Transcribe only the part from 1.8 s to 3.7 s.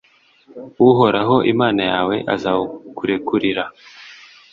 yawe azawukurekurira,